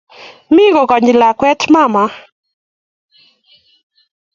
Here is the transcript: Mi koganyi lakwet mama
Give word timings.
Mi 0.53 0.65
koganyi 0.75 1.13
lakwet 1.21 1.61
mama 1.73 2.03